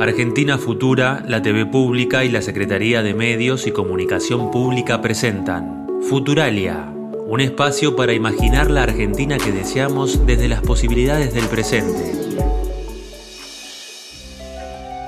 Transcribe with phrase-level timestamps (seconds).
[0.00, 6.92] Argentina Futura, la TV Pública y la Secretaría de Medios y Comunicación Pública presentan Futuralia,
[7.28, 12.12] un espacio para imaginar la Argentina que deseamos desde las posibilidades del presente.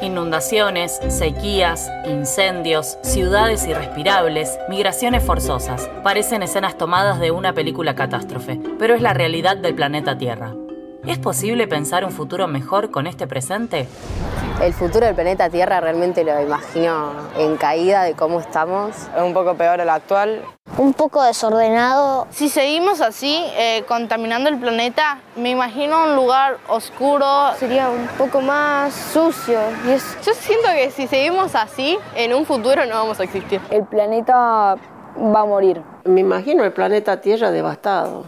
[0.02, 5.90] Inundaciones, sequías, incendios, ciudades irrespirables, migraciones forzosas.
[6.04, 10.54] Parecen escenas tomadas de una película catástrofe, pero es la realidad del planeta Tierra.
[11.06, 13.88] ¿Es posible pensar un futuro mejor con este presente?
[14.60, 18.96] El futuro del planeta Tierra realmente lo imagino en caída de cómo estamos.
[19.14, 20.42] Es un poco peor el actual.
[20.78, 22.26] Un poco desordenado.
[22.30, 27.52] Si seguimos así, eh, contaminando el planeta, me imagino un lugar oscuro.
[27.58, 29.58] Sería un poco más sucio.
[29.84, 29.90] Y
[30.24, 33.60] Yo siento que si seguimos así, en un futuro no vamos a existir.
[33.70, 35.82] El planeta va a morir.
[36.04, 38.24] Me imagino el planeta Tierra devastado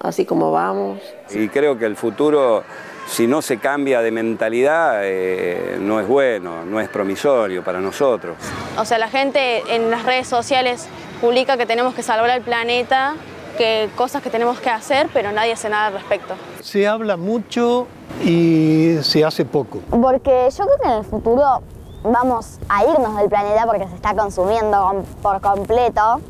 [0.00, 0.98] así como vamos.
[1.30, 2.62] Y creo que el futuro,
[3.08, 8.36] si no se cambia de mentalidad, eh, no es bueno, no es promisorio para nosotros.
[8.78, 10.86] O sea, la gente en las redes sociales
[11.20, 13.14] publica que tenemos que salvar al planeta,
[13.56, 16.34] que cosas que tenemos que hacer, pero nadie hace nada al respecto.
[16.60, 17.88] Se habla mucho
[18.22, 19.80] y se hace poco.
[19.90, 21.62] Porque yo creo que en el futuro
[22.04, 26.20] vamos a irnos del planeta porque se está consumiendo por completo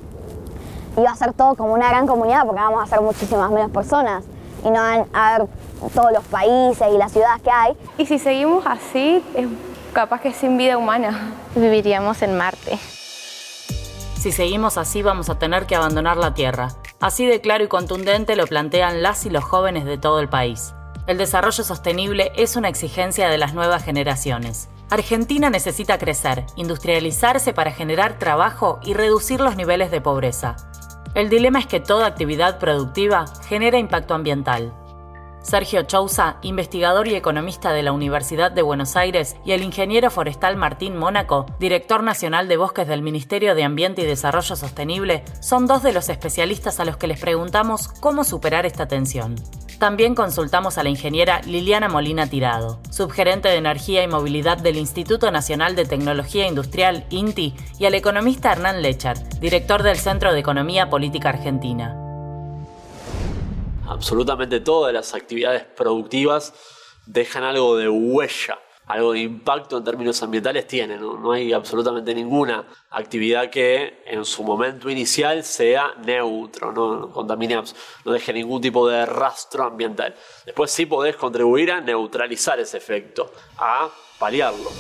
[0.96, 3.70] y va a ser todo como una gran comunidad porque vamos a ser muchísimas menos
[3.70, 4.24] personas
[4.64, 5.48] y no van a haber
[5.94, 7.76] todos los países y las ciudades que hay.
[7.96, 9.46] Y si seguimos así, es
[9.92, 11.32] capaz que sin vida humana.
[11.54, 12.78] Viviríamos en Marte.
[14.18, 16.68] Si seguimos así vamos a tener que abandonar la Tierra.
[17.00, 20.74] Así de claro y contundente lo plantean las y los jóvenes de todo el país.
[21.06, 24.68] El desarrollo sostenible es una exigencia de las nuevas generaciones.
[24.90, 30.56] Argentina necesita crecer, industrializarse para generar trabajo y reducir los niveles de pobreza.
[31.14, 34.72] El dilema es que toda actividad productiva genera impacto ambiental.
[35.42, 40.56] Sergio Chousa, investigador y economista de la Universidad de Buenos Aires, y el ingeniero forestal
[40.56, 45.82] Martín Mónaco, director nacional de bosques del Ministerio de Ambiente y Desarrollo Sostenible, son dos
[45.82, 49.36] de los especialistas a los que les preguntamos cómo superar esta tensión.
[49.78, 55.30] También consultamos a la ingeniera Liliana Molina Tirado, subgerente de Energía y Movilidad del Instituto
[55.30, 60.90] Nacional de Tecnología Industrial, INTI, y al economista Hernán Lechar, director del Centro de Economía
[60.90, 62.07] Política Argentina.
[63.88, 66.52] Absolutamente todas las actividades productivas
[67.06, 70.96] dejan algo de huella algo de impacto en términos ambientales tiene.
[70.96, 71.32] ¿no?
[71.32, 77.62] hay absolutamente ninguna actividad que en su momento inicial sea neutro, no, contamine,
[78.04, 80.14] no deje ningún tipo de rastro ambiental.
[80.44, 83.88] Después sí podés contribuir a neutralizar ese efecto, a
[84.18, 84.70] paliarlo.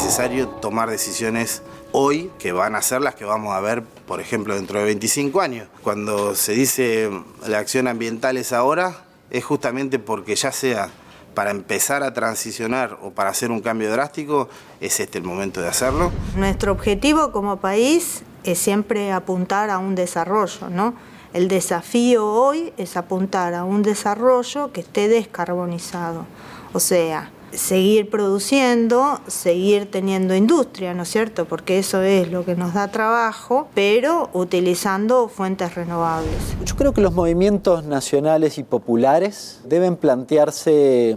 [0.00, 1.62] Es necesario tomar decisiones
[1.92, 5.42] hoy que van a ser las que vamos a ver, por ejemplo, dentro de 25
[5.42, 5.68] años.
[5.82, 7.10] Cuando se dice
[7.46, 10.88] la acción ambiental es ahora, es justamente porque ya sea
[11.34, 14.48] para empezar a transicionar o para hacer un cambio drástico,
[14.80, 16.10] es este el momento de hacerlo.
[16.34, 20.94] Nuestro objetivo como país es siempre apuntar a un desarrollo, ¿no?
[21.34, 26.24] El desafío hoy es apuntar a un desarrollo que esté descarbonizado,
[26.72, 31.44] o sea, seguir produciendo, seguir teniendo industria, ¿no es cierto?
[31.46, 36.34] Porque eso es lo que nos da trabajo, pero utilizando fuentes renovables.
[36.64, 41.16] Yo creo que los movimientos nacionales y populares deben plantearse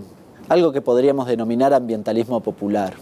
[0.50, 2.94] algo que podríamos denominar ambientalismo popular.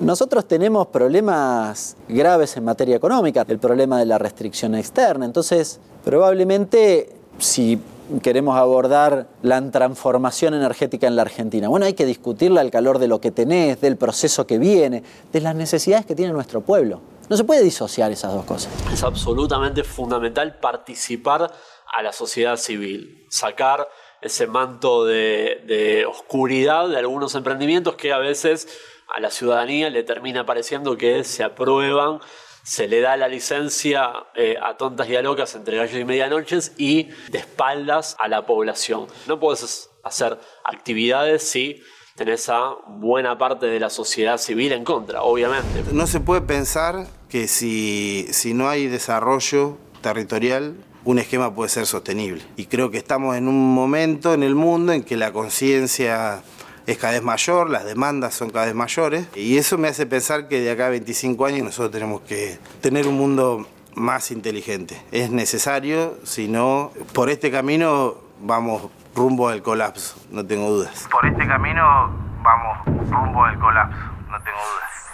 [0.00, 7.12] Nosotros tenemos problemas graves en materia económica, el problema de la restricción externa, entonces probablemente
[7.38, 7.80] si
[8.22, 11.68] queremos abordar la transformación energética en la Argentina.
[11.68, 15.02] Bueno, hay que discutirla al calor de lo que tenés, del proceso que viene,
[15.32, 17.00] de las necesidades que tiene nuestro pueblo.
[17.28, 18.72] No se puede disociar esas dos cosas.
[18.92, 21.52] Es absolutamente fundamental participar
[21.86, 23.86] a la sociedad civil, sacar
[24.20, 28.68] ese manto de, oscuridad de algunos emprendimientos que a veces
[29.14, 32.20] a la ciudadanía le termina pareciendo que se aprueban
[32.68, 36.72] se le da la licencia eh, a tontas y a locas entre gallos y medianoches
[36.76, 39.06] y de espaldas a la población.
[39.26, 41.82] No puedes hacer actividades si
[42.14, 45.82] tenés a buena parte de la sociedad civil en contra, obviamente.
[45.92, 50.76] No se puede pensar que si, si no hay desarrollo territorial,
[51.06, 52.42] un esquema puede ser sostenible.
[52.56, 56.42] Y creo que estamos en un momento en el mundo en que la conciencia
[56.88, 60.48] es cada vez mayor, las demandas son cada vez mayores y eso me hace pensar
[60.48, 64.98] que de acá a 25 años nosotros tenemos que tener un mundo más inteligente.
[65.12, 71.06] Es necesario, si no, por este camino vamos rumbo al colapso, no tengo dudas.
[71.10, 72.10] Por este camino
[72.42, 72.78] vamos
[73.10, 73.98] rumbo al colapso,
[74.30, 75.07] no tengo dudas.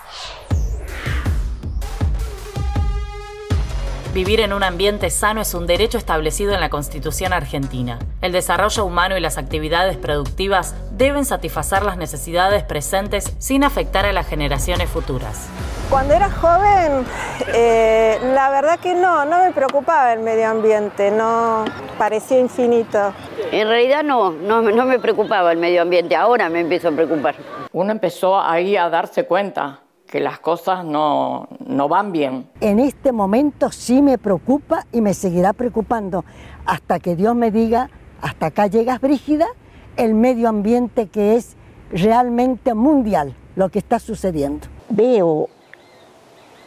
[4.14, 7.98] Vivir en un ambiente sano es un derecho establecido en la Constitución argentina.
[8.20, 14.12] El desarrollo humano y las actividades productivas deben satisfacer las necesidades presentes sin afectar a
[14.12, 15.48] las generaciones futuras.
[15.90, 17.04] Cuando era joven,
[17.48, 21.64] eh, la verdad que no, no me preocupaba el medio ambiente, no
[21.98, 23.12] parecía infinito.
[23.50, 27.34] En realidad no, no, no me preocupaba el medio ambiente, ahora me empiezo a preocupar.
[27.72, 29.80] Uno empezó ahí a darse cuenta
[30.14, 32.48] que las cosas no, no van bien.
[32.60, 36.24] En este momento sí me preocupa y me seguirá preocupando
[36.66, 37.90] hasta que Dios me diga,
[38.22, 39.48] hasta acá llegas Brígida,
[39.96, 41.56] el medio ambiente que es
[41.90, 44.68] realmente mundial lo que está sucediendo.
[44.88, 45.48] Veo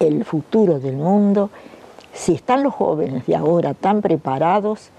[0.01, 1.49] el futuro del mundo,
[2.11, 4.91] si están los jóvenes de ahora tan preparados,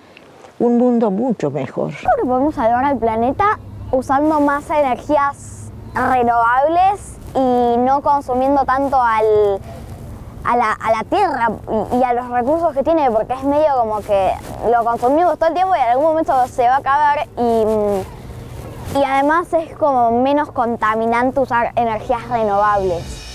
[0.58, 1.92] un mundo mucho mejor.
[2.22, 3.58] Podemos salvar al planeta
[3.92, 9.60] usando más energías renovables y no consumiendo tanto al,
[10.44, 11.50] a, la, a la tierra
[11.92, 14.32] y, a los recursos que tiene, porque es medio como que
[14.70, 19.04] lo consumimos todo el tiempo y en algún momento se va a acabar y, y
[19.04, 23.26] además es como menos contaminante usar energías renovables.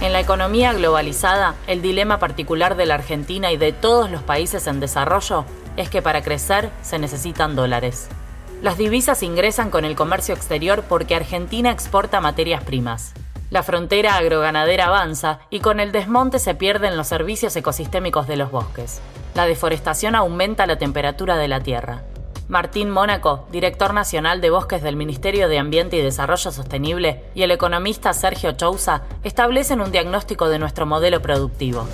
[0.00, 4.68] En la economía globalizada, el dilema particular de la Argentina y de todos los países
[4.68, 5.44] en desarrollo
[5.76, 8.08] es que para crecer se necesitan dólares.
[8.60, 13.14] Las divisas ingresan con el comercio exterior porque Argentina exporta materias primas.
[13.50, 18.50] La frontera agroganadera avanza y con el desmonte se pierden los servicios ecosistémicos de los
[18.50, 19.00] bosques.
[19.36, 22.02] La deforestación aumenta la temperatura de la tierra.
[22.48, 27.52] Martín Mónaco, director nacional de bosques del Ministerio de Ambiente y Desarrollo Sostenible, y el
[27.52, 31.86] economista Sergio Chousa establecen un diagnóstico de nuestro modelo productivo.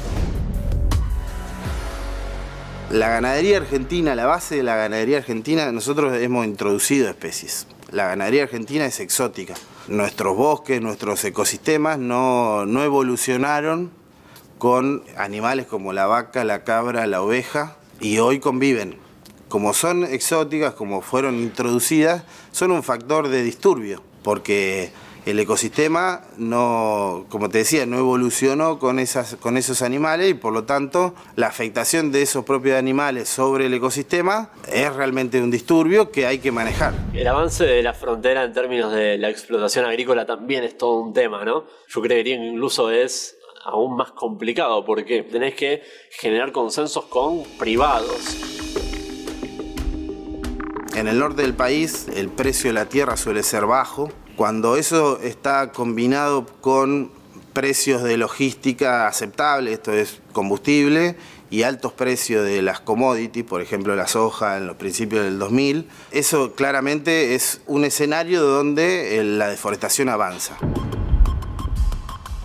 [2.94, 7.66] La ganadería argentina, la base de la ganadería argentina, nosotros hemos introducido especies.
[7.90, 9.54] La ganadería argentina es exótica.
[9.88, 13.90] Nuestros bosques, nuestros ecosistemas no, no evolucionaron
[14.58, 18.96] con animales como la vaca, la cabra, la oveja y hoy conviven.
[19.48, 24.92] Como son exóticas, como fueron introducidas, son un factor de disturbio, porque
[25.26, 30.52] el ecosistema no, como te decía, no evolucionó con, esas, con esos animales y por
[30.52, 36.10] lo tanto la afectación de esos propios animales sobre el ecosistema es realmente un disturbio
[36.10, 36.92] que hay que manejar.
[37.14, 41.12] El avance de la frontera en términos de la explotación agrícola también es todo un
[41.14, 41.64] tema, ¿no?
[41.88, 48.36] Yo creería que incluso es aún más complicado porque tenés que generar consensos con privados.
[50.94, 55.20] En el norte del país el precio de la tierra suele ser bajo, cuando eso
[55.20, 57.10] está combinado con
[57.52, 61.16] precios de logística aceptables, esto es combustible,
[61.50, 65.88] y altos precios de las commodities, por ejemplo la soja en los principios del 2000,
[66.10, 70.56] eso claramente es un escenario donde la deforestación avanza.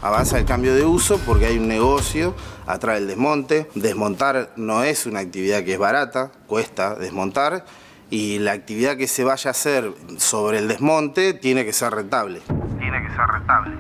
[0.02, 2.34] Avanza el cambio de uso porque hay un negocio
[2.68, 3.70] atrás del desmonte.
[3.76, 7.66] Desmontar no es una actividad que es barata, cuesta desmontar
[8.10, 12.42] y la actividad que se vaya a hacer sobre el desmonte tiene que ser rentable.
[12.80, 13.76] Tiene que ser rentable.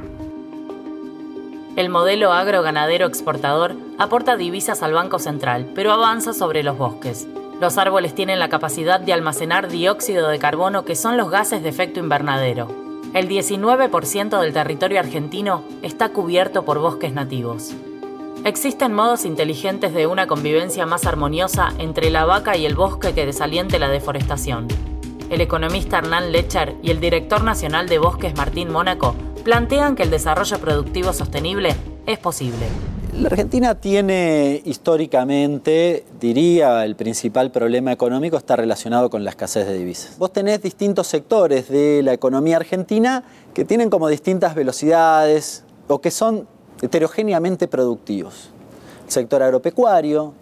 [1.75, 7.27] El modelo agroganadero exportador aporta divisas al Banco Central, pero avanza sobre los bosques.
[7.61, 11.69] Los árboles tienen la capacidad de almacenar dióxido de carbono, que son los gases de
[11.69, 12.67] efecto invernadero.
[13.13, 17.73] El 19% del territorio argentino está cubierto por bosques nativos.
[18.45, 23.25] Existen modos inteligentes de una convivencia más armoniosa entre la vaca y el bosque que
[23.25, 24.67] desaliente la deforestación.
[25.29, 30.09] El economista Hernán Lecher y el director nacional de bosques Martín Mónaco plantean que el
[30.09, 32.65] desarrollo productivo sostenible es posible.
[33.13, 39.77] La Argentina tiene históricamente, diría, el principal problema económico está relacionado con la escasez de
[39.77, 40.17] divisas.
[40.17, 46.11] Vos tenés distintos sectores de la economía argentina que tienen como distintas velocidades o que
[46.11, 46.47] son
[46.81, 48.49] heterogéneamente productivos.
[49.05, 50.33] El sector agropecuario,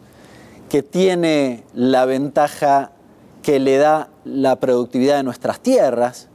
[0.69, 2.91] que tiene la ventaja
[3.41, 6.27] que le da la productividad de nuestras tierras.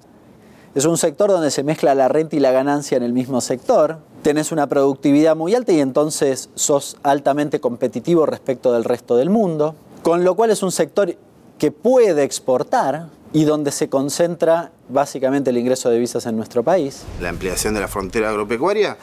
[0.74, 3.98] Es un sector donde se mezcla la renta y la ganancia en el mismo sector.
[4.22, 9.74] Tenés una productividad muy alta y entonces sos altamente competitivo respecto del resto del mundo.
[10.02, 11.14] Con lo cual es un sector
[11.58, 17.02] que puede exportar y donde se concentra básicamente el ingreso de divisas en nuestro país.
[17.20, 18.96] La ampliación de la frontera agropecuaria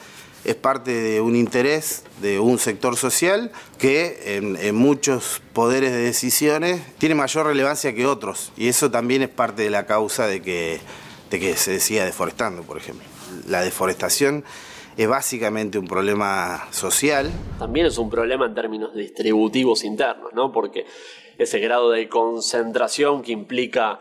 [0.44, 6.80] es parte de un interés de un sector social que en, muchos poderes de decisiones
[6.98, 10.80] tiene mayor relevancia que otros y eso también es parte de la causa de que,
[11.30, 13.06] de que se siga deforestando, por ejemplo.
[13.46, 14.44] La deforestación
[14.96, 17.30] es básicamente un problema social.
[17.58, 20.52] También es un problema en términos distributivos internos, ¿no?
[20.52, 20.86] Porque
[21.38, 24.00] ese grado de concentración que implica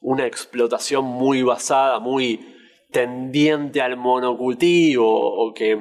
[0.00, 2.53] una explotación muy basada, muy
[2.94, 5.72] tendiente al monocultivo o que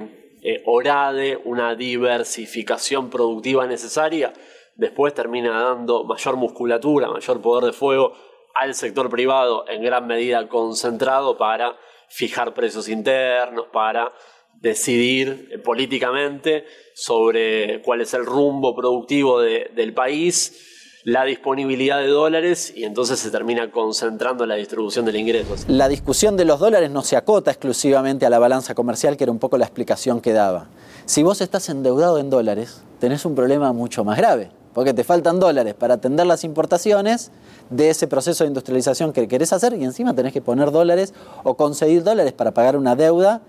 [0.42, 4.34] eh, ORADE, una diversificación productiva necesaria,
[4.76, 8.14] después termina dando mayor musculatura, mayor poder de fuego
[8.56, 11.78] al sector privado en gran medida concentrado para
[12.10, 14.12] fijar precios internos, para
[14.56, 16.66] decidir eh, políticamente
[16.96, 20.73] sobre cuál es el rumbo productivo del país,
[21.04, 25.56] la disponibilidad de dólares y entonces se termina concentrando la distribución del ingreso.
[25.68, 29.32] La discusión de los dólares no se acota exclusivamente a la balanza comercial, que era
[29.32, 30.68] un poco la explicación que daba.
[31.06, 35.42] Si vos estás endeudado en dólares, tenés un problema mucho más grave, porque te faltan
[35.42, 37.32] dólares para atender las importaciones
[37.70, 41.56] de ese proceso de industrialización que querés hacer y encima tenés que poner dólares o
[41.56, 43.42] conseguir dólares para pagar una deuda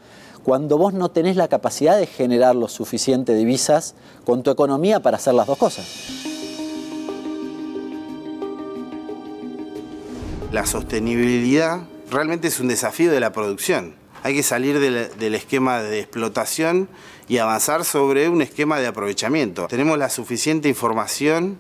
[0.43, 3.95] cuando vos no tenés la capacidad de generar lo suficiente divisas
[4.25, 5.87] con tu economía para hacer las dos cosas.
[10.55, 11.81] La sostenibilidad
[12.13, 13.97] realmente es un desafío de la producción.
[14.23, 16.89] Hay que salir del, esquema de explotación
[17.27, 19.67] y avanzar sobre un esquema de aprovechamiento.
[19.67, 21.59] Tenemos la suficiente información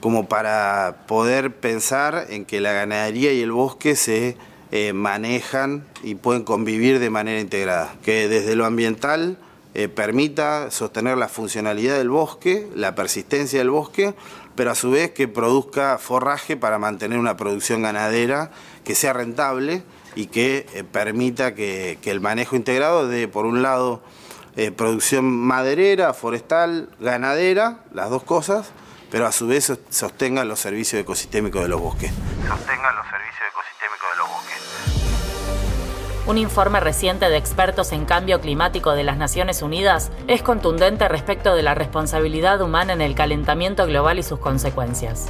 [0.00, 4.36] como para poder pensar en que la ganadería y el bosque se
[4.72, 7.94] eh, manejan y pueden convivir de manera integrada.
[8.02, 9.38] Que desde lo ambiental
[9.74, 14.14] eh, permita sostener la funcionalidad del bosque, la persistencia del bosque,
[14.56, 18.50] pero a su vez que produzca forraje para mantener una producción ganadera
[18.84, 19.82] que sea rentable
[20.14, 24.02] y que eh, permita que, el manejo integrado de, por un lado,
[24.76, 28.72] producción maderera, forestal, ganadera, las dos cosas,
[29.10, 32.10] pero a su vez sostenga los servicios ecosistémicos de los bosques.
[32.48, 34.95] Sostenga los servicios ecosistémicos de los bosques.
[36.26, 41.54] Un informe reciente de expertos en cambio climático de las Naciones Unidas es contundente respecto
[41.54, 45.28] de la responsabilidad humana en el calentamiento global y sus consecuencias.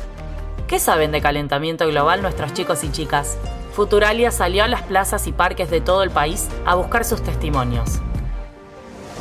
[0.66, 3.36] ¿Qué saben de calentamiento global nuestros chicos y chicas?
[3.72, 8.00] Futuralia salió a las plazas y parques de todo el país a buscar sus testimonios.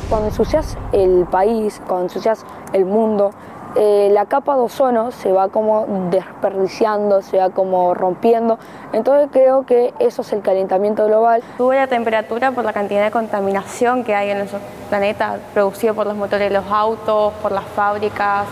[0.08, 3.32] Cuando ensucias el país, cuando ensucias el mundo,
[3.76, 8.58] eh, la capa de ozono se va como desperdiciando, se va como rompiendo.
[8.92, 11.42] Entonces creo que eso es el calentamiento global.
[11.56, 16.06] Sube la temperatura por la cantidad de contaminación que hay en nuestro planeta, producido por
[16.06, 18.46] los motores de los autos, por las fábricas,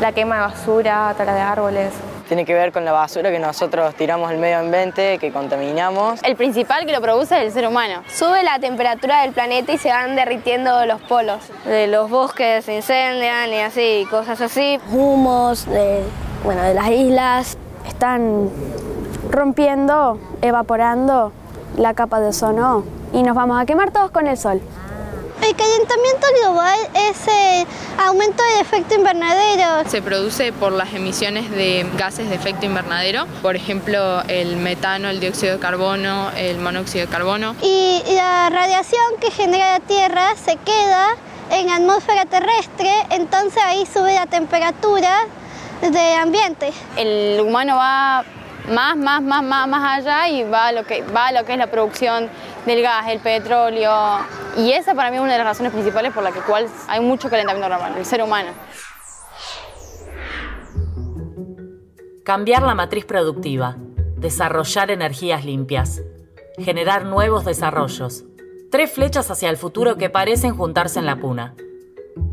[0.00, 3.94] la quema de basura, tala de árboles tiene que ver con la basura que nosotros
[3.94, 6.22] tiramos al medio ambiente, que contaminamos.
[6.22, 8.02] El principal que lo produce es el ser humano.
[8.08, 11.38] Sube la temperatura del planeta y se van derritiendo los polos.
[11.64, 14.78] De los bosques se incendian y así, cosas así.
[14.92, 16.02] Humos de,
[16.44, 18.50] bueno, de las islas están
[19.30, 21.32] rompiendo, evaporando
[21.76, 24.60] la capa de ozono y nos vamos a quemar todos con el sol.
[25.48, 27.66] El calentamiento global es el
[28.04, 29.88] aumento del efecto invernadero.
[29.88, 35.20] Se produce por las emisiones de gases de efecto invernadero, por ejemplo el metano, el
[35.20, 37.56] dióxido de carbono, el monóxido de carbono.
[37.62, 41.16] Y la radiación que genera la Tierra se queda
[41.50, 45.20] en la atmósfera terrestre, entonces ahí sube la temperatura
[45.80, 46.74] del ambiente.
[46.96, 48.22] El humano va
[48.68, 51.58] más, más, más, más, más allá y va a lo que, va lo que es
[51.58, 52.28] la producción
[52.66, 53.92] del gas, el petróleo.
[54.56, 57.00] Y esa para mí es una de las razones principales por la que cual hay
[57.00, 58.50] mucho calentamiento global, el ser humano.
[62.24, 63.76] Cambiar la matriz productiva,
[64.16, 66.02] desarrollar energías limpias,
[66.58, 68.24] generar nuevos desarrollos.
[68.70, 71.54] Tres flechas hacia el futuro que parecen juntarse en la puna.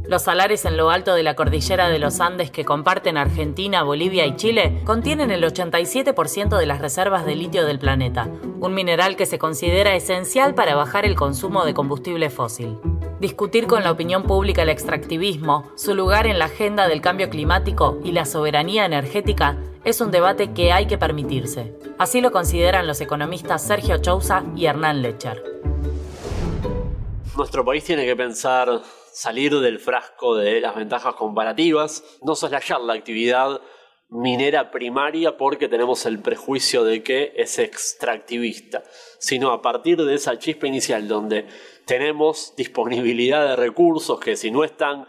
[0.08, 4.28] Los salares en lo alto de la cordillera de los Andes que comparten Argentina, Bolivia
[4.28, 9.26] y Chile contienen el 87% de las reservas de litio del planeta, un mineral que
[9.26, 12.78] se considera esencial para bajar el consumo de combustible fósil.
[13.20, 17.98] Discutir con la opinión pública el extractivismo, su lugar en la agenda del cambio climático
[18.04, 21.74] y la soberanía energética es un debate que hay que permitirse.
[21.98, 25.42] Así lo consideran los economistas Sergio Chousa y Hernán Lecher.
[27.36, 28.82] Nuestro país tiene que pensar
[29.16, 33.62] salir del frasco de las ventajas comparativas, no soslayar la actividad
[34.10, 38.84] minera primaria porque tenemos el prejuicio de que es extractivista,
[39.18, 41.48] sino a partir de esa chispa inicial donde
[41.86, 45.08] tenemos disponibilidad de recursos que si no están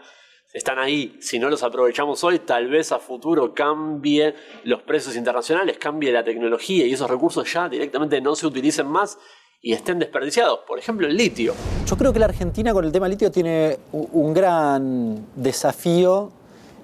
[0.53, 4.33] están ahí, si no los aprovechamos hoy, tal vez a futuro cambie
[4.63, 9.19] los precios internacionales, cambie la tecnología y esos recursos ya directamente no se utilicen más
[9.61, 10.59] y estén desperdiciados.
[10.67, 11.53] Por ejemplo, el litio.
[11.85, 16.31] Yo creo que la Argentina con el tema litio tiene un gran desafío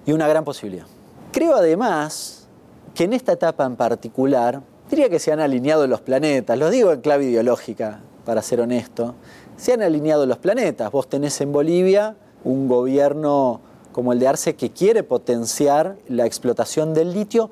[0.05, 0.85] y una gran posibilidad.
[1.31, 2.47] Creo además
[2.93, 6.91] que en esta etapa en particular, diría que se han alineado los planetas, lo digo
[6.91, 9.15] en clave ideológica, para ser honesto,
[9.57, 10.91] se han alineado los planetas.
[10.91, 13.61] Vos tenés en Bolivia un gobierno
[13.91, 17.51] como el de Arce que quiere potenciar la explotación del litio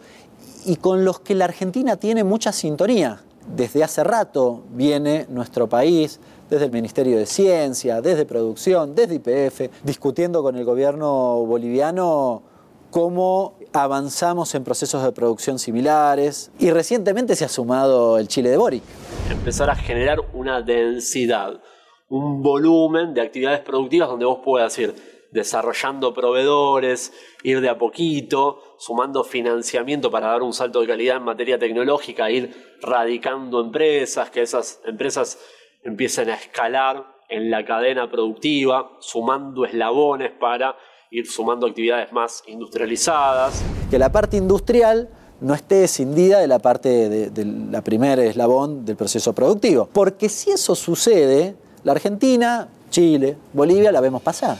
[0.66, 6.20] y con los que la Argentina tiene mucha sintonía desde hace rato viene nuestro país
[6.50, 12.44] desde el Ministerio de Ciencia, desde Producción, desde IPF, discutiendo con el gobierno boliviano
[12.92, 18.58] cómo avanzamos en procesos de producción similares y recientemente se ha sumado el Chile de
[18.58, 18.84] Boric.
[19.30, 21.62] Empezar a generar una densidad,
[22.10, 24.94] un volumen de actividades productivas donde vos puedas ir
[25.32, 31.24] desarrollando proveedores, ir de a poquito, sumando financiamiento para dar un salto de calidad en
[31.24, 35.38] materia tecnológica, ir radicando empresas, que esas empresas
[35.84, 40.76] empiecen a escalar en la cadena productiva, sumando eslabones para
[41.12, 43.62] ir sumando actividades más industrializadas.
[43.92, 45.10] Que la parte industrial
[45.42, 49.90] no esté escindida de la parte de, de la primera eslabón del proceso productivo.
[49.94, 54.58] Porque si eso sucede, la Argentina, Chile, Bolivia la vemos pasar.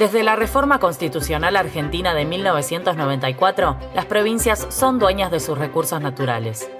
[0.00, 6.70] Desde la reforma constitucional argentina de 1994, las provincias son dueñas de sus recursos naturales.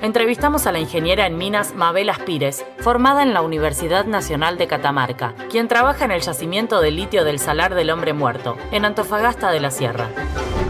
[0.00, 5.34] Entrevistamos a la ingeniera en minas Mabel Aspires, formada en la Universidad Nacional de Catamarca,
[5.50, 9.58] quien trabaja en el yacimiento de litio del Salar del Hombre Muerto, en Antofagasta de
[9.58, 10.06] la Sierra.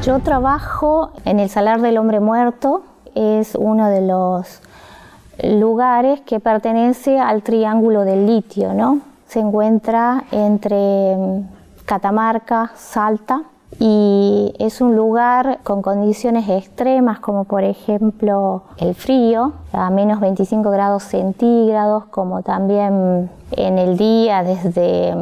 [0.02, 2.84] Yo trabajo en el Salar del Hombre Muerto,
[3.14, 4.62] es uno de los
[5.42, 9.00] lugares que pertenece al Triángulo del Litio, ¿no?
[9.26, 11.57] Se encuentra entre
[11.88, 13.44] Catamarca, Salta,
[13.80, 20.70] y es un lugar con condiciones extremas como por ejemplo el frío a menos 25
[20.70, 25.14] grados centígrados como también en el día desde,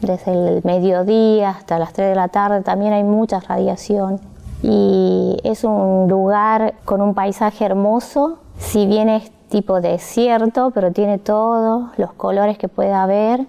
[0.00, 4.18] desde el mediodía hasta las 3 de la tarde también hay mucha radiación.
[4.64, 11.18] Y es un lugar con un paisaje hermoso si bien es tipo desierto pero tiene
[11.18, 13.46] todos los colores que pueda haber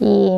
[0.00, 0.32] y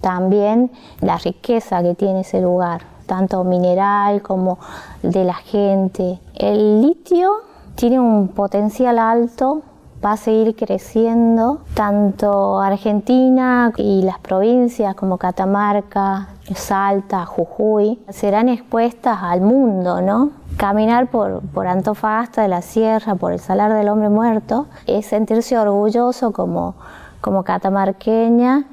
[0.00, 4.58] también la riqueza que tiene ese lugar, tanto mineral como
[5.02, 6.20] de la gente.
[6.34, 7.30] El litio
[7.74, 9.62] tiene un potencial alto,
[10.04, 19.18] va a seguir creciendo, tanto Argentina y las provincias como Catamarca, Salta, Jujuy, serán expuestas
[19.22, 20.30] al mundo, ¿no?
[20.56, 25.58] Caminar por, por Antofagasta de la Sierra, por el Salar del Hombre Muerto, es sentirse
[25.58, 26.74] orgulloso como,
[27.20, 28.64] como catamarqueña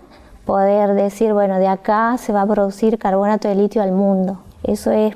[0.45, 4.39] poder decir, bueno, de acá se va a producir carbonato de litio al mundo.
[4.63, 5.15] Eso es,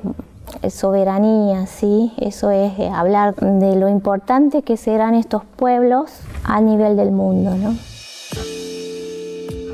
[0.73, 2.11] soberanía, ¿sí?
[2.17, 6.11] Eso es eh, hablar de lo importante que serán estos pueblos
[6.43, 7.75] a nivel del mundo, ¿no?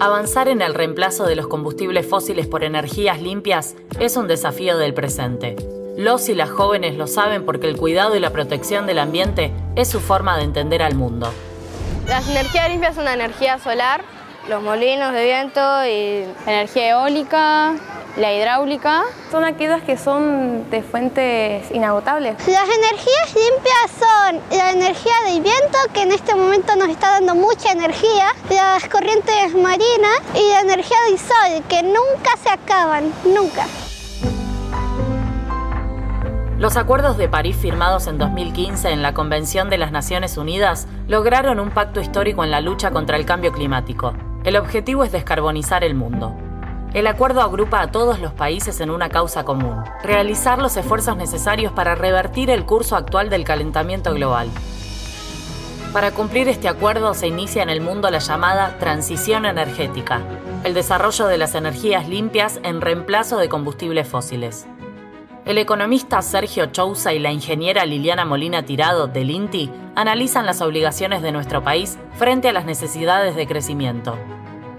[0.02, 4.94] Avanzar en el reemplazo de los combustibles fósiles por energías limpias es un desafío del
[4.94, 5.56] presente.
[5.98, 9.88] Los y las jóvenes lo saben porque el cuidado y la protección del ambiente es
[9.88, 11.32] su forma de entender al mundo.
[12.08, 14.02] Las energías limpias son la energía solar,
[14.48, 17.74] los molinos de viento y energía eólica,
[18.18, 19.04] la hidráulica.
[19.32, 22.36] Son aquellas que son de fuentes inagotables.
[22.48, 27.36] Las energías limpias son la energía del viento, que en este momento nos está dando
[27.36, 33.66] mucha energía, las corrientes marinas y la energía del sol, que nunca se acaban, nunca.
[36.58, 41.60] Los acuerdos de París firmados en 2015 en la Convención de las Naciones Unidas lograron
[41.60, 44.14] un pacto histórico en la lucha contra el cambio climático.
[44.46, 46.36] El objetivo es descarbonizar el mundo.
[46.94, 51.74] El acuerdo agrupa a todos los países en una causa común, realizar los esfuerzos necesarios
[51.74, 54.48] para revertir el curso actual del calentamiento global.
[55.92, 60.22] Para cumplir este acuerdo se inicia en el mundo la llamada transición energética,
[60.64, 64.68] el desarrollo de las energías limpias en reemplazo de combustibles fósiles.
[65.46, 71.24] El economista Sergio Chousa y la ingeniera Liliana Molina Tirado del INTI analizan las obligaciones
[71.24, 74.18] de nuestro país frente a las necesidades de crecimiento.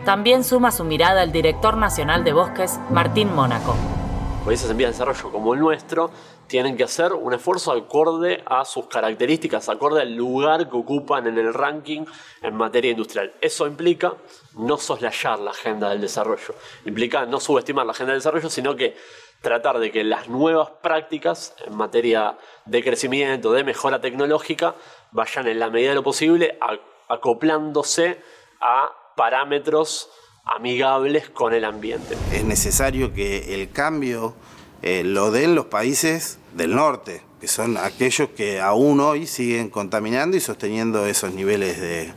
[0.07, 3.75] También suma su mirada el director nacional de bosques, Martín Mónaco.
[4.45, 6.13] Países en vías de desarrollo como el nuestro
[6.47, 11.37] tienen que hacer un esfuerzo acorde a sus características, acorde al lugar que ocupan en
[11.37, 12.05] el ranking
[12.41, 13.33] en materia industrial.
[13.41, 14.15] Eso implica
[14.55, 18.97] no soslayar la agenda del desarrollo, implica no subestimar la agenda del desarrollo, sino que
[19.41, 24.77] tratar de que las nuevas prácticas en materia de crecimiento, de mejora tecnológica,
[25.11, 26.61] vayan en la medida de lo posible
[27.09, 28.21] acoplándose
[28.61, 30.11] a parámetros
[30.45, 32.17] amigables con el ambiente.
[32.33, 34.35] Es necesario que el cambio
[34.83, 40.37] eh, lo den los países del norte, que son aquellos que aún hoy siguen contaminando
[40.37, 42.13] y sosteniendo esos niveles de,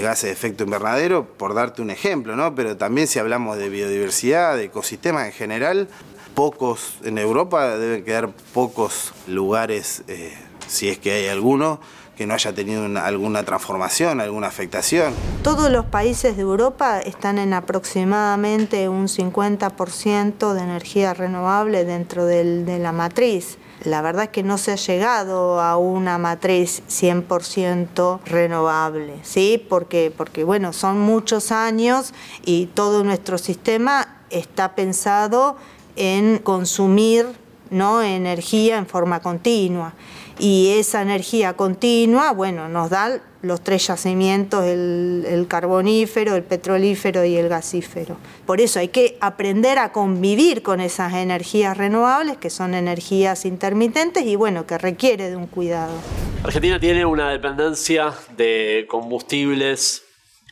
[0.00, 2.54] gases de efecto invernadero, por darte un ejemplo, ¿no?
[2.54, 5.88] Pero también si hablamos de biodiversidad, de ecosistemas en general,
[6.34, 11.80] pocos, en Europa deben quedar pocos lugares, eh, si es que hay alguno,
[12.16, 15.14] que no haya tenido alguna transformación, alguna afectación.
[15.42, 22.78] Todos los países de Europa están en aproximadamente un 50% de energía renovable dentro de
[22.78, 23.58] la matriz.
[23.84, 29.62] la verdad es que no se ha llegado a una matriz 100% renovable, ¿sí?
[29.68, 32.14] Porque, porque bueno, son muchos años
[32.46, 35.56] y todo nuestro sistema está pensado
[35.96, 37.26] en consumir
[37.70, 38.02] ¿no?
[38.02, 39.94] energía en forma continua.
[40.38, 47.36] Y esa energía continua, bueno, nos da los tres yacimientos, el, carbonífero, el petrolífero y
[47.36, 48.16] el gasífero.
[48.46, 54.24] Por eso hay que aprender a convivir con esas energías renovables, que son energías intermitentes
[54.24, 55.92] y bueno, que requiere de un cuidado.
[56.42, 60.02] Argentina tiene una dependencia de combustibles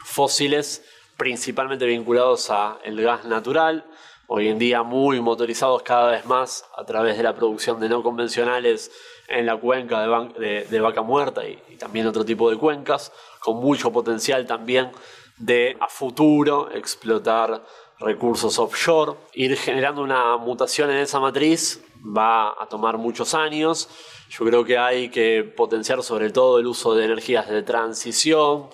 [0.04, 0.82] fósiles,
[1.16, 3.84] principalmente vinculados al gas natural,
[4.26, 8.02] hoy en día muy motorizados cada vez más a través de la producción de no
[8.02, 8.90] convencionales
[9.32, 14.46] en la cuenca de, Vaca Muerta y, también otro tipo de cuencas, con mucho potencial
[14.46, 14.90] también
[15.38, 17.64] de a futuro explotar
[17.98, 19.14] recursos offshore.
[19.32, 23.88] Ir generando una mutación en esa matriz va a tomar muchos años.
[24.28, 28.68] Yo creo que hay que potenciar sobre todo el uso de energías de transición.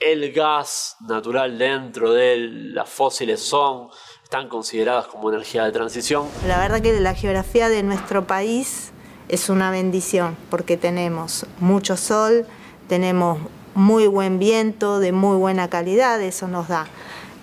[0.00, 3.88] El gas natural dentro de las fósiles son
[4.22, 6.26] están consideradas como energía de transición.
[6.46, 8.93] La verdad que la geografía de nuestro país
[9.28, 12.46] es una bendición porque tenemos mucho sol,
[12.88, 13.38] tenemos
[13.74, 16.86] muy buen viento de muy buena calidad, eso nos da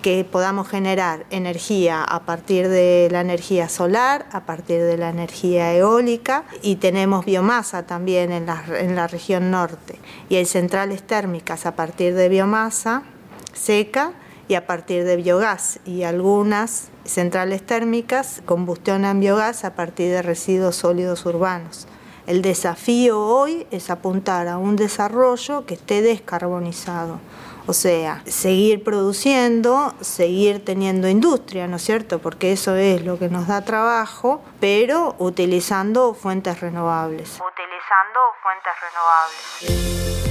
[0.02, 5.72] que podamos generar energía a partir de la energía solar, a partir de la energía
[5.74, 10.00] eólica y tenemos biomasa también en la, en la región norte.
[10.28, 13.04] Y hay centrales térmicas a partir de biomasa
[13.52, 14.12] seca
[14.52, 20.76] y a partir de biogás y algunas centrales térmicas combustionan biogás a partir de residuos
[20.76, 21.88] sólidos urbanos.
[22.26, 27.18] El desafío hoy es apuntar a un desarrollo que esté descarbonizado.
[27.66, 32.18] O sea, seguir produciendo, seguir teniendo industria, ¿no es cierto?
[32.18, 37.40] Porque eso es lo que nos da trabajo, pero utilizando fuentes renovables.
[37.40, 40.21] Utilizando fuentes renovables.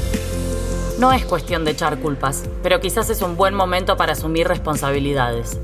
[1.02, 5.60] No es cuestión de echar culpas, pero quizás es un buen momento para asumir responsabilidades.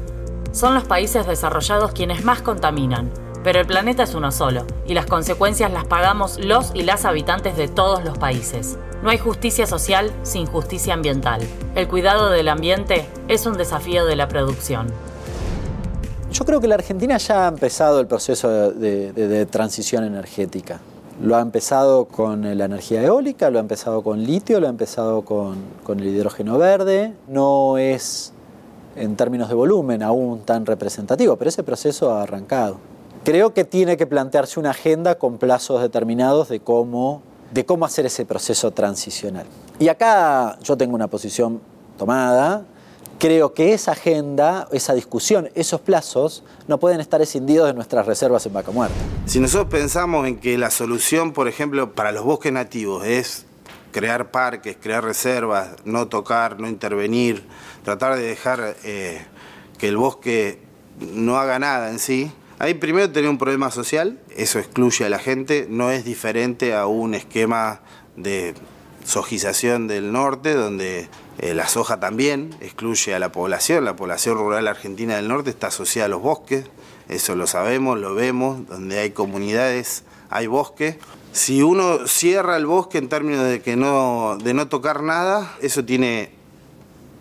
[0.52, 3.12] Son los países desarrollados quienes más contaminan,
[3.44, 7.56] pero el planeta es uno solo, y las consecuencias las pagamos los y las habitantes
[7.56, 8.80] de todos los países.
[9.04, 11.42] No hay justicia social sin justicia ambiental.
[11.76, 14.88] El cuidado del ambiente es un desafío de la producción.
[16.32, 20.80] Yo creo que la Argentina ya ha empezado el proceso de, transición energética.
[21.22, 25.24] Lo ha empezado con la energía eólica, lo ha empezado con litio, lo ha empezado
[25.24, 27.14] con, con el hidrógeno verde.
[27.28, 28.34] No es
[28.96, 32.78] en términos de volumen aún tan representativo, pero ese proceso ha arrancado.
[33.24, 38.06] Creo que tiene que plantearse una agenda con plazos determinados de cómo, de cómo hacer
[38.06, 39.46] ese proceso transicional.
[39.80, 41.62] Y acá yo tengo una posición
[41.98, 42.64] tomada.
[43.20, 48.46] Creo que esa agenda, esa discusión, esos plazos no pueden estar escindidos de nuestras reservas
[48.46, 48.96] en vaca muerta.
[49.26, 53.48] Si nosotros pensamos en que la solución, por ejemplo, para los bosques nativos es
[53.92, 57.44] crear parques, crear reservas, no tocar, no intervenir,
[57.84, 59.26] tratar de dejar eh,
[59.80, 60.60] que el bosque
[61.00, 62.32] no haga nada en sí.
[62.60, 66.86] Ahí primero tener un problema social, eso excluye a la gente, no es diferente a
[66.86, 67.82] un esquema
[68.16, 68.54] de
[69.04, 71.08] sojización del norte, donde
[71.40, 75.68] eh, la soja también excluye a la población, la población rural argentina del norte está
[75.68, 76.66] asociada a los bosques,
[77.10, 81.00] eso lo sabemos, lo vemos, donde hay comunidades, hay bosque.
[81.32, 85.86] Si uno cierra el bosque en términos de que no, de no tocar nada, eso
[85.86, 86.32] tiene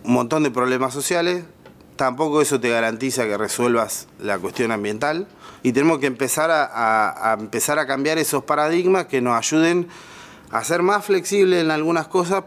[0.03, 1.43] un montón de problemas sociales.
[1.95, 5.27] Tampoco eso te garantiza que resuelvas la cuestión ambiental.
[5.63, 9.87] Y tenemos que empezar a, empezar a cambiar esos paradigmas que nos ayuden
[10.51, 12.43] a ser más flexibles en algunas cosas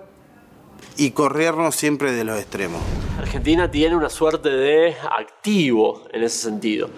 [0.96, 2.80] y corrernos siempre de los extremos.
[3.18, 6.90] Argentina tiene una suerte de activo en ese sentido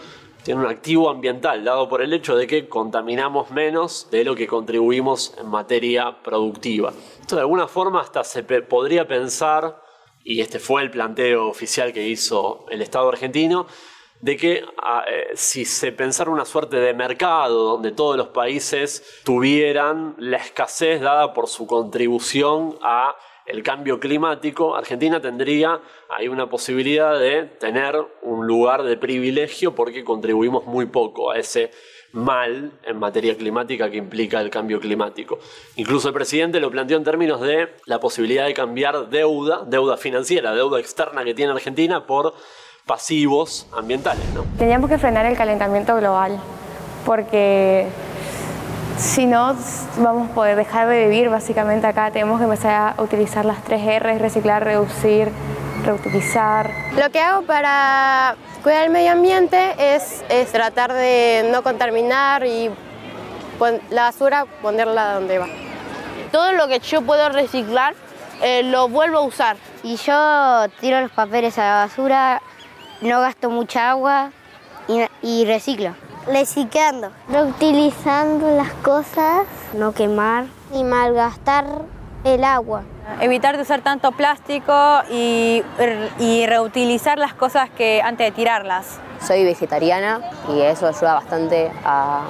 [0.42, 4.46] tiene un activo ambiental, dado por el hecho de que contaminamos menos de lo que
[4.46, 6.92] contribuimos en materia productiva.
[7.20, 9.80] Esto de alguna forma hasta se podría pensar,
[10.24, 13.66] y este fue el planteo oficial que hizo el Estado argentino,
[14.20, 19.20] de que ah, eh, si se pensara una suerte de mercado donde todos los países
[19.24, 23.16] tuvieran la escasez dada por su contribución a
[23.46, 30.05] el cambio climático, Argentina tendría ahí una posibilidad de tener un lugar de privilegio porque
[30.05, 31.70] contribuimos muy poco a ese
[32.12, 35.38] mal en materia climática que implica el cambio climático.
[35.76, 40.55] Incluso el presidente lo planteó en términos de la posibilidad de cambiar deuda, deuda financiera,
[40.55, 42.35] deuda externa que tiene Argentina por
[42.87, 44.24] pasivos ambientales.
[44.35, 44.44] ¿no?
[44.59, 46.38] Teníamos que frenar el calentamiento global
[47.07, 47.87] porque
[48.96, 49.57] si no,
[49.98, 52.11] vamos a poder dejar de vivir básicamente acá.
[52.11, 55.31] Tenemos que empezar a utilizar las tres R, reciclar, reducir,
[55.85, 56.70] reutilizar.
[56.96, 62.70] Lo que hago para cuidar el medio ambiente es, tratar de no contaminar y
[63.90, 65.46] la basura ponerla donde va.
[66.31, 67.94] Todo lo que yo puedo reciclar
[68.42, 69.57] eh, lo vuelvo a usar.
[69.83, 72.42] Y yo tiro los papeles a la basura,
[73.00, 74.31] no gasto mucha agua
[74.88, 75.94] y, y reciclo.
[76.26, 77.11] Reciclando.
[77.28, 79.46] Reutilizando las cosas.
[79.74, 80.44] No quemar.
[80.72, 81.66] Y malgastar
[82.24, 82.82] el agua.
[83.20, 84.72] Evitar de usar tanto plástico
[85.11, 85.62] y,
[86.18, 89.00] y reutilizar las cosas que antes de tirarlas.
[89.20, 92.22] Soy vegetariana y eso ayuda bastante a,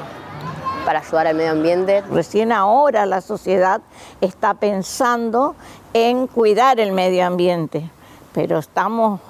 [0.84, 2.02] para ayudar al medio ambiente.
[2.10, 3.82] Recién ahora la sociedad
[4.20, 5.54] está pensando
[5.94, 7.90] en cuidar el medio ambiente,
[8.32, 9.20] pero estamos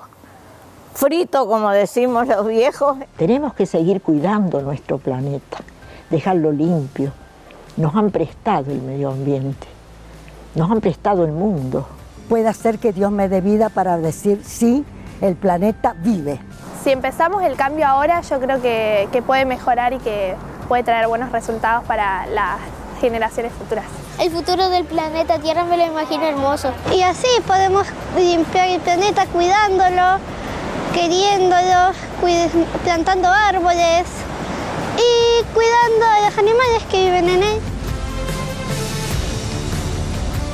[0.95, 2.97] fritos, como decimos los viejos.
[3.17, 5.59] Tenemos que seguir cuidando nuestro planeta,
[6.11, 7.13] dejarlo limpio.
[7.77, 9.67] Nos han prestado el medio ambiente,
[10.55, 11.87] nos han prestado el mundo.
[12.29, 14.85] Puede ser que Dios me dé vida para decir sí,
[15.21, 16.39] el planeta vive.
[16.83, 20.35] Si empezamos el cambio ahora, yo creo que, que puede mejorar y que
[20.69, 22.59] puede traer buenos resultados para las
[23.01, 23.85] generaciones futuras.
[24.19, 26.73] El futuro del planeta Tierra me lo imagino hermoso.
[26.95, 30.19] Y así podemos limpiar el planeta cuidándolo,
[30.93, 31.93] queriéndolo,
[32.85, 34.07] plantando árboles
[34.97, 37.61] y cuidando a los animales que viven en él.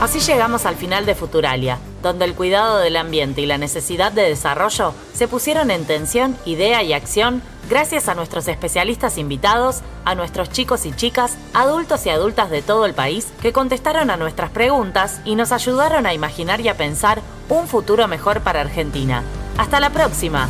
[0.01, 4.23] Así llegamos al final de Futuralia, donde el cuidado del ambiente y la necesidad de
[4.23, 10.51] desarrollo se pusieron en tensión, idea y acción gracias a nuestros especialistas invitados, a nuestros
[10.51, 15.21] chicos y chicas, adultos y adultas de todo el país que contestaron a nuestras preguntas
[15.25, 19.25] y nos ayudaron a imaginar y a pensar un futuro mejor para Argentina.
[19.59, 20.49] Hasta la próxima.